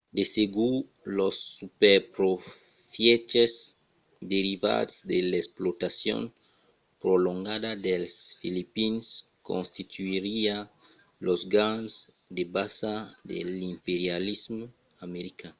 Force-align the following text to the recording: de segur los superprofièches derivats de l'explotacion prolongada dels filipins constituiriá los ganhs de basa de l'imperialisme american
de 0.17 0.23
segur 0.35 0.75
los 1.17 1.35
superprofièches 1.59 3.53
derivats 4.33 4.93
de 5.09 5.17
l'explotacion 5.31 6.21
prolongada 7.03 7.71
dels 7.87 8.13
filipins 8.39 9.05
constituiriá 9.49 10.57
los 11.25 11.39
ganhs 11.55 11.93
de 12.35 12.43
basa 12.55 12.93
de 13.29 13.37
l'imperialisme 13.59 14.63
american 15.07 15.49